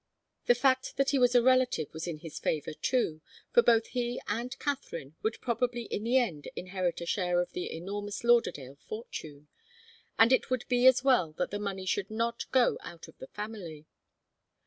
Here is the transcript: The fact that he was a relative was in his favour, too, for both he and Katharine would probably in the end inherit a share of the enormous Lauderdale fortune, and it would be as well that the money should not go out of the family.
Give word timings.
The 0.47 0.55
fact 0.55 0.97
that 0.97 1.11
he 1.11 1.19
was 1.19 1.35
a 1.35 1.43
relative 1.43 1.93
was 1.93 2.07
in 2.07 2.17
his 2.21 2.39
favour, 2.39 2.73
too, 2.73 3.21
for 3.53 3.61
both 3.61 3.85
he 3.89 4.19
and 4.27 4.57
Katharine 4.57 5.15
would 5.21 5.39
probably 5.41 5.83
in 5.83 6.03
the 6.03 6.17
end 6.17 6.47
inherit 6.55 7.01
a 7.01 7.05
share 7.05 7.39
of 7.39 7.51
the 7.51 7.71
enormous 7.71 8.23
Lauderdale 8.23 8.77
fortune, 8.87 9.47
and 10.17 10.33
it 10.33 10.49
would 10.49 10.65
be 10.67 10.87
as 10.87 11.03
well 11.03 11.33
that 11.33 11.51
the 11.51 11.59
money 11.59 11.85
should 11.85 12.09
not 12.09 12.49
go 12.51 12.79
out 12.81 13.07
of 13.07 13.19
the 13.19 13.27
family. 13.27 13.85